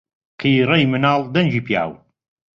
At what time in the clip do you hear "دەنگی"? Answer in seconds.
1.33-1.61